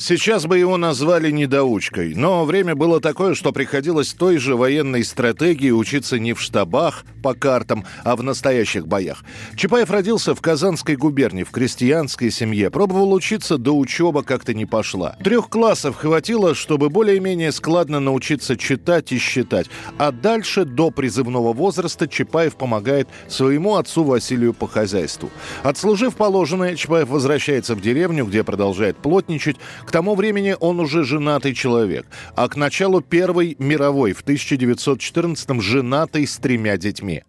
Сейчас 0.00 0.46
бы 0.46 0.56
его 0.56 0.76
назвали 0.76 1.32
недоучкой, 1.32 2.14
но 2.14 2.44
время 2.44 2.76
было 2.76 3.00
такое, 3.00 3.34
что 3.34 3.50
приходилось 3.50 4.14
той 4.14 4.38
же 4.38 4.54
военной 4.54 5.02
стратегии 5.02 5.72
учиться 5.72 6.20
не 6.20 6.34
в 6.34 6.40
штабах 6.40 7.04
по 7.20 7.34
картам, 7.34 7.84
а 8.04 8.14
в 8.14 8.22
настоящих 8.22 8.86
боях. 8.86 9.24
Чапаев 9.56 9.90
родился 9.90 10.36
в 10.36 10.40
Казанской 10.40 10.94
губернии, 10.94 11.42
в 11.42 11.50
крестьянской 11.50 12.30
семье. 12.30 12.70
Пробовал 12.70 13.12
учиться, 13.12 13.58
до 13.58 13.76
учеба 13.76 14.22
как-то 14.22 14.54
не 14.54 14.66
пошла. 14.66 15.16
Трех 15.24 15.48
классов 15.48 15.96
хватило, 15.96 16.54
чтобы 16.54 16.90
более-менее 16.90 17.50
складно 17.50 17.98
научиться 17.98 18.56
читать 18.56 19.10
и 19.10 19.18
считать. 19.18 19.66
А 19.98 20.12
дальше, 20.12 20.64
до 20.64 20.92
призывного 20.92 21.52
возраста, 21.52 22.06
Чапаев 22.06 22.54
помогает 22.54 23.08
своему 23.26 23.74
отцу 23.74 24.04
Василию 24.04 24.54
по 24.54 24.68
хозяйству. 24.68 25.28
Отслужив 25.64 26.14
положенное, 26.14 26.76
Чапаев 26.76 27.08
возвращается 27.08 27.74
в 27.74 27.80
деревню, 27.80 28.26
где 28.26 28.44
продолжает 28.44 28.96
плотничать. 28.98 29.56
К 29.88 29.90
тому 29.90 30.14
времени 30.16 30.54
он 30.60 30.80
уже 30.80 31.02
женатый 31.02 31.54
человек, 31.54 32.04
а 32.36 32.46
к 32.50 32.56
началу 32.56 33.00
Первой 33.00 33.56
мировой 33.58 34.12
в 34.12 34.22
1914-м 34.22 35.62
женатый 35.62 36.26
с 36.26 36.36
тремя 36.36 36.76
детьми. 36.76 37.24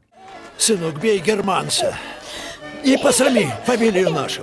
Сынок, 0.58 1.00
бей 1.00 1.20
германца 1.20 1.96
и 2.84 2.98
посрами 2.98 3.50
фамилию 3.66 4.10
нашу. 4.10 4.42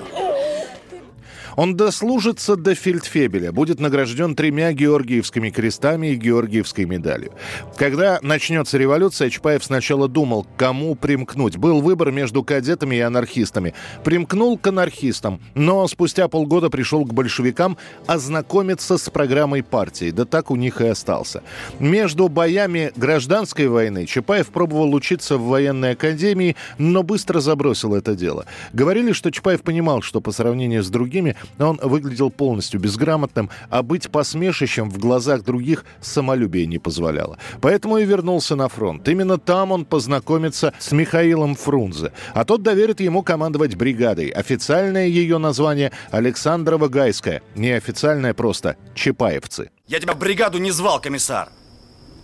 Он 1.57 1.75
дослужится 1.75 2.55
до 2.55 2.75
фельдфебеля, 2.75 3.51
будет 3.51 3.81
награжден 3.81 4.37
тремя 4.37 4.73
Георгиевскими 4.73 5.51
крестами 5.51 6.09
и 6.09 6.17
Георгиевской 6.17 6.85
медалью. 6.85 7.33
Когда 7.77 8.19
начнется 8.23 8.77
революция, 8.77 9.31
Чапаев 9.31 9.65
сначала 9.65 10.07
думал, 10.07 10.47
кому 10.57 10.95
примкнуть. 10.95 11.57
Был 11.57 11.81
выбор 11.81 12.13
между 12.13 12.45
кадетами 12.45 12.97
и 12.97 13.01
анархистами. 13.01 13.75
Примкнул 14.05 14.59
к 14.59 14.67
анархистам, 14.67 15.41
но 15.55 15.89
спустя 15.89 16.29
полгода 16.29 16.69
пришел 16.69 17.05
к 17.07 17.15
большевикам 17.15 17.79
ознакомиться 18.07 18.99
с 18.99 19.09
программой 19.09 19.63
партии. 19.63 20.11
Да 20.11 20.27
так 20.27 20.51
у 20.51 20.57
них 20.57 20.81
и 20.83 20.87
остался. 20.87 21.43
Между 21.79 22.29
боями 22.29 22.93
гражданской 22.97 23.69
войны 23.69 24.05
Чапаев 24.07 24.49
пробовал 24.49 24.95
учиться 24.95 25.39
в 25.39 25.47
военной 25.47 25.93
академии, 25.93 26.57
но 26.77 27.03
быстро 27.03 27.41
забросил 27.41 27.95
это 27.95 28.15
дело. 28.15 28.45
Говорили, 28.75 29.13
что 29.13 29.31
Чапаев 29.31 29.63
понимал, 29.63 30.03
что 30.03 30.21
по 30.21 30.33
сравнению 30.33 30.83
с 30.83 30.89
другими 30.89 31.35
он 31.59 31.79
выглядел 31.83 32.31
полностью 32.31 32.81
безграмотным, 32.81 33.51
а 33.71 33.83
быть 33.83 34.11
посмешищем 34.11 34.91
в 34.91 34.99
глазах 34.99 35.43
других 35.43 35.85
самолюбие 36.01 36.67
не 36.67 36.79
позволяло. 36.79 37.39
Поэтому 37.61 37.99
и 37.99 38.05
вернулся 38.05 38.57
на 38.57 38.69
фронт. 38.69 39.09
Именно 39.09 39.39
там 39.39 39.73
он 39.73 39.85
познакомится 39.85 40.73
с 40.79 40.93
Михаилом 40.93 41.55
Фрунзе, 41.55 42.13
а 42.35 42.45
тот 42.45 42.63
доверит 42.63 43.01
ему 43.01 43.23
командовать 43.23 43.75
бригадой. 43.75 44.29
Официальное 44.29 45.07
ее 45.07 45.39
название 45.39 45.93
Александрова-Гайская, 46.11 47.43
неофициальное 47.55 48.35
просто 48.35 48.77
Чапаевцы. 48.95 49.71
Я 49.87 50.01
тебя 50.01 50.15
в 50.15 50.19
бригаду 50.19 50.59
не 50.59 50.71
звал, 50.71 51.01
комиссар. 51.01 51.49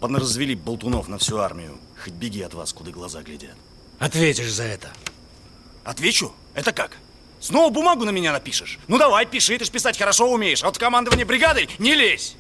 Понаразвели 0.00 0.56
болтунов 0.56 1.08
на 1.08 1.18
всю 1.18 1.38
армию. 1.38 1.78
Хоть 2.02 2.14
беги 2.14 2.42
от 2.42 2.54
вас, 2.54 2.72
куда 2.72 2.90
глаза 2.90 3.22
глядят. 3.22 3.54
Ответишь 4.00 4.52
за 4.52 4.64
это. 4.64 4.88
Отвечу? 5.84 6.32
Это 6.54 6.72
как? 6.72 6.96
Снова 7.42 7.70
бумагу 7.70 8.04
на 8.04 8.10
меня 8.10 8.30
напишешь? 8.30 8.78
Ну 8.86 8.98
давай, 8.98 9.26
пиши, 9.26 9.58
ты 9.58 9.64
ж 9.64 9.68
писать 9.68 9.98
хорошо 9.98 10.30
умеешь. 10.30 10.62
А 10.62 10.66
вот 10.66 10.76
в 10.76 10.78
командование 10.78 11.26
бригадой 11.26 11.68
не 11.78 11.94
лезь. 11.96 12.36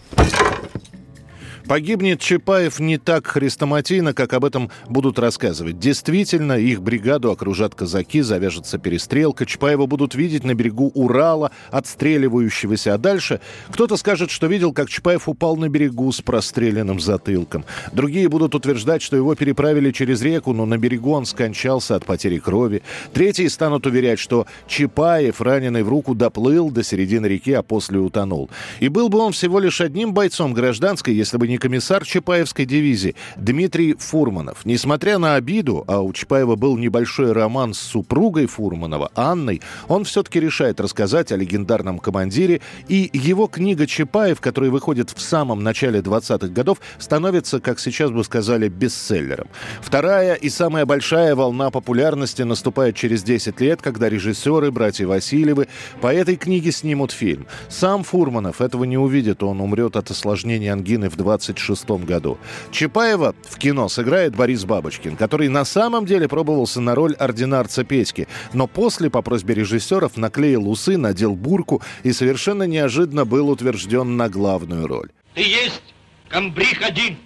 Погибнет 1.66 2.20
Чапаев 2.20 2.80
не 2.80 2.98
так 2.98 3.26
хрестоматийно, 3.26 4.14
как 4.14 4.32
об 4.32 4.44
этом 4.44 4.70
будут 4.88 5.18
рассказывать. 5.18 5.78
Действительно, 5.78 6.58
их 6.58 6.82
бригаду 6.82 7.30
окружат 7.30 7.74
казаки, 7.74 8.20
завяжется 8.20 8.78
перестрелка, 8.78 9.46
Чапаева 9.46 9.86
будут 9.86 10.14
видеть 10.14 10.44
на 10.44 10.54
берегу 10.54 10.90
Урала, 10.94 11.50
отстреливающегося. 11.70 12.94
А 12.94 12.98
дальше 12.98 13.40
кто-то 13.70 13.96
скажет, 13.96 14.30
что 14.30 14.46
видел, 14.46 14.72
как 14.72 14.88
Чапаев 14.88 15.28
упал 15.28 15.56
на 15.56 15.68
берегу 15.68 16.10
с 16.10 16.20
простреленным 16.20 17.00
затылком. 17.00 17.64
Другие 17.92 18.28
будут 18.28 18.54
утверждать, 18.54 19.02
что 19.02 19.16
его 19.16 19.34
переправили 19.34 19.92
через 19.92 20.22
реку, 20.22 20.52
но 20.52 20.66
на 20.66 20.78
берегу 20.78 21.12
он 21.12 21.26
скончался 21.26 21.96
от 21.96 22.04
потери 22.04 22.38
крови. 22.38 22.82
Третьи 23.12 23.46
станут 23.46 23.86
уверять, 23.86 24.18
что 24.18 24.46
Чапаев, 24.66 25.40
раненый 25.40 25.82
в 25.82 25.88
руку, 25.88 26.14
доплыл 26.14 26.70
до 26.70 26.82
середины 26.82 27.26
реки, 27.26 27.52
а 27.52 27.62
после 27.62 27.98
утонул. 27.98 28.50
И 28.80 28.88
был 28.88 29.08
бы 29.08 29.18
он 29.18 29.32
всего 29.32 29.58
лишь 29.58 29.80
одним 29.80 30.12
бойцом 30.12 30.52
гражданской, 30.54 31.14
если 31.14 31.36
бы 31.36 31.48
не 31.48 31.51
комиссар 31.58 32.04
Чапаевской 32.04 32.64
дивизии 32.64 33.14
Дмитрий 33.36 33.94
Фурманов. 33.98 34.64
Несмотря 34.64 35.18
на 35.18 35.34
обиду, 35.34 35.84
а 35.86 36.00
у 36.00 36.12
Чапаева 36.12 36.56
был 36.56 36.76
небольшой 36.76 37.32
роман 37.32 37.74
с 37.74 37.78
супругой 37.78 38.46
Фурманова, 38.46 39.10
Анной, 39.14 39.60
он 39.88 40.04
все-таки 40.04 40.40
решает 40.40 40.80
рассказать 40.80 41.32
о 41.32 41.36
легендарном 41.36 41.98
командире, 41.98 42.60
и 42.88 43.10
его 43.12 43.46
книга 43.46 43.86
«Чапаев», 43.86 44.40
которая 44.40 44.70
выходит 44.70 45.10
в 45.10 45.20
самом 45.20 45.62
начале 45.62 46.00
20-х 46.00 46.48
годов, 46.48 46.78
становится, 46.98 47.60
как 47.60 47.80
сейчас 47.80 48.10
бы 48.10 48.24
сказали, 48.24 48.68
бестселлером. 48.68 49.48
Вторая 49.80 50.34
и 50.34 50.48
самая 50.48 50.86
большая 50.86 51.34
волна 51.34 51.70
популярности 51.70 52.42
наступает 52.42 52.96
через 52.96 53.22
10 53.22 53.60
лет, 53.60 53.82
когда 53.82 54.08
режиссеры, 54.08 54.70
братья 54.70 55.06
Васильевы, 55.06 55.68
по 56.00 56.12
этой 56.12 56.36
книге 56.36 56.72
снимут 56.72 57.12
фильм. 57.12 57.46
Сам 57.68 58.04
Фурманов 58.04 58.60
этого 58.60 58.84
не 58.84 58.98
увидит, 58.98 59.42
он 59.42 59.60
умрет 59.60 59.96
от 59.96 60.10
осложнения 60.10 60.72
ангины 60.72 61.08
в 61.08 61.16
20 61.16 61.41
1926 61.42 62.06
году. 62.06 62.38
Чапаева 62.70 63.34
в 63.48 63.58
кино 63.58 63.88
сыграет 63.88 64.34
Борис 64.36 64.64
Бабочкин, 64.64 65.16
который 65.16 65.48
на 65.48 65.64
самом 65.64 66.06
деле 66.06 66.28
пробовался 66.28 66.80
на 66.80 66.94
роль 66.94 67.14
ординарца 67.14 67.84
Петьки, 67.84 68.28
но 68.52 68.66
после, 68.66 69.10
по 69.10 69.22
просьбе 69.22 69.54
режиссеров, 69.54 70.16
наклеил 70.16 70.68
усы, 70.68 70.96
надел 70.96 71.34
бурку 71.34 71.82
и 72.02 72.12
совершенно 72.12 72.64
неожиданно 72.64 73.24
был 73.24 73.50
утвержден 73.50 74.16
на 74.16 74.28
главную 74.28 74.86
роль. 74.86 75.10
Ты 75.34 75.42
есть 75.42 75.94
комбриг 76.28 76.82
один, 76.82 77.16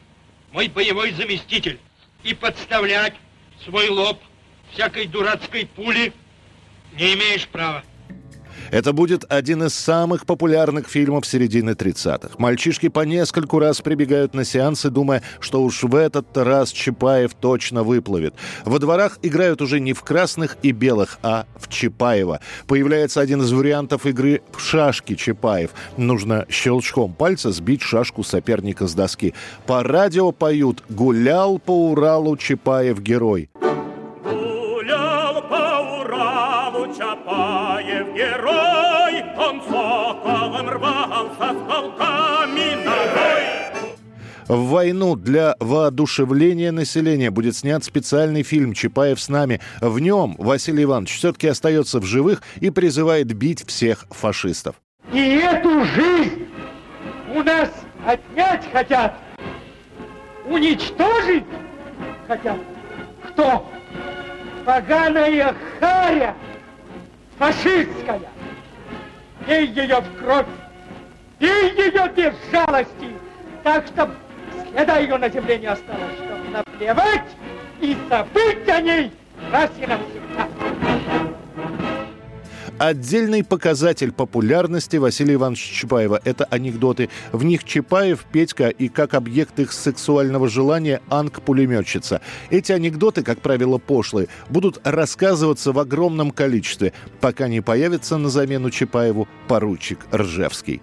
мой 0.53 0.69
боевой 0.69 1.13
заместитель, 1.13 1.79
и 2.25 2.35
подставлять 2.35 3.15
свой 3.65 3.89
лоб 3.89 4.19
всякой 4.73 5.07
дурацкой 5.07 5.67
пули 5.67 6.13
не 6.99 7.15
имеешь 7.15 7.47
права. 7.49 7.85
Это 8.71 8.93
будет 8.93 9.25
один 9.29 9.65
из 9.65 9.75
самых 9.75 10.27
популярных 10.27 10.89
фильмов 10.89 11.27
середины 11.27 11.71
30-х. 11.71 12.31
Мальчишки 12.39 12.89
по 12.89 13.01
нескольку 13.01 13.59
раз 13.59 13.81
прибегают 13.81 14.35
на 14.35 14.45
сеансы, 14.45 14.91
думая, 14.91 15.23
что 15.41 15.63
уж 15.63 15.83
в 15.83 15.95
этот 15.95 16.37
раз 16.37 16.71
Чапаев 16.73 17.35
точно 17.35 17.83
выплывет. 17.83 18.35
Во 18.65 18.79
дворах 18.79 19.19
играют 19.23 19.63
уже 19.63 19.81
не 19.81 19.93
в 19.93 20.03
красных 20.03 20.57
и 20.63 20.73
белых, 20.73 21.19
а 21.23 21.47
в 21.59 21.69
Чапаева. 21.69 22.41
Появляется 22.67 23.21
один 23.21 23.43
из 23.43 23.53
вариантов 23.53 24.07
игры 24.07 24.43
в 24.53 24.61
шашки 24.61 25.15
Чапаев. 25.15 25.71
Нужно 25.97 26.47
щелчком 26.49 27.13
пальца 27.13 27.53
сбить 27.53 27.83
шашку 27.83 28.23
соперника 28.23 28.87
с 28.87 28.95
доски. 28.95 29.35
По 29.67 29.83
радио 29.83 30.33
поют 30.33 30.83
«Гулял 30.89 31.59
по 31.59 31.91
Уралу 31.91 32.37
Чапаев 32.37 33.01
герой». 33.01 33.49
Гулял 34.25 35.43
по 35.43 36.03
Уралу 36.03 36.56
Чапаев 36.67 38.13
герой, 38.13 39.25
он 39.39 39.63
соколом 39.63 40.69
рвался 40.69 41.55
с 41.55 41.71
полками 41.71 42.75
ногой. 42.85 43.47
В 44.49 44.71
войну 44.71 45.15
для 45.15 45.55
воодушевления 45.61 46.73
населения 46.73 47.31
будет 47.31 47.55
снят 47.55 47.85
специальный 47.85 48.43
фильм 48.43 48.73
«Чапаев 48.73 49.21
с 49.21 49.29
нами». 49.29 49.61
В 49.81 50.01
нем 50.01 50.35
Василий 50.39 50.83
Иванович 50.83 51.17
все-таки 51.19 51.47
остается 51.47 52.01
в 52.01 52.05
живых 52.05 52.43
и 52.61 52.71
призывает 52.71 53.33
бить 53.33 53.65
всех 53.65 54.05
фашистов. 54.11 54.75
И 55.13 55.21
эту 55.21 55.85
жизнь 55.85 56.49
у 57.33 57.45
нас 57.45 57.71
отнять 58.05 58.65
хотят, 58.73 59.15
уничтожить 60.49 61.45
хотят. 62.27 62.59
Кто? 63.29 63.65
Поганая 64.65 65.55
харя, 65.79 66.35
фашистская. 67.39 68.21
Бей 69.47 69.67
ее 69.69 70.01
в 70.01 70.19
кровь, 70.19 70.47
бей 71.39 71.71
ее 71.77 72.11
без 72.15 72.35
жалости, 72.51 73.15
так, 73.63 73.87
что 73.87 74.11
следа 74.71 74.99
ее 74.99 75.17
на 75.19 75.29
земле 75.29 75.59
не 75.59 75.67
осталось, 75.67 76.15
чтобы 76.17 76.49
наплевать 76.49 77.37
и 77.81 77.97
забыть 78.09 78.69
о 78.69 78.81
ней 78.81 79.13
раз 79.53 79.71
и 79.79 79.87
навсегда. 79.87 80.26
Отдельный 82.79 83.43
показатель 83.43 84.13
популярности 84.13 84.99
Василия 84.99 85.35
Ивановича 85.35 85.75
Чапаева– 85.75 86.21
это 86.25 86.45
анекдоты. 86.45 87.09
В 87.33 87.43
них 87.43 87.65
Чапаев, 87.65 88.25
Петька 88.31 88.69
и 88.69 88.89
как 88.89 89.15
объект 89.15 89.59
их 89.59 89.73
сексуального 89.73 90.47
желания 90.49 91.01
Анг-пулеметчица. 91.09 92.21
Эти 92.51 92.73
анекдоты, 92.73 93.23
как 93.23 93.41
правило, 93.41 93.79
пошлые, 93.79 94.29
будут 94.51 94.81
рассказываться 94.85 95.73
в 95.73 95.79
огромном 95.79 96.31
количестве, 96.31 96.93
пока 97.21 97.49
не 97.49 97.63
появится 97.63 98.19
на 98.19 98.29
замену 98.29 98.71
Чапаеву 98.71 99.27
поручик 99.49 100.01
Ржевский. 100.13 100.83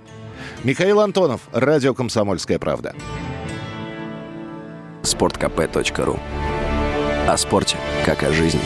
Михаил 0.64 1.00
Антонов, 1.00 1.42
Радио 1.52 1.94
«Комсомольская 1.94 2.58
правда». 2.58 2.96
sportkp.ru 5.04 6.20
О 7.28 7.38
спорте, 7.38 7.78
как 8.06 8.24
о 8.24 8.32
жизни. 8.32 8.62